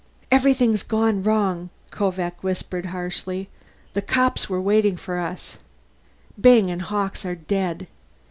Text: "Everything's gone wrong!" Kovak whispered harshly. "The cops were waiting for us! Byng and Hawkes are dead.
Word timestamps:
"Everything's 0.31 0.81
gone 0.81 1.21
wrong!" 1.21 1.69
Kovak 1.91 2.43
whispered 2.43 2.87
harshly. 2.87 3.49
"The 3.93 4.01
cops 4.01 4.49
were 4.49 4.59
waiting 4.59 4.97
for 4.97 5.19
us! 5.19 5.57
Byng 6.41 6.71
and 6.71 6.81
Hawkes 6.81 7.23
are 7.23 7.35
dead. 7.35 7.85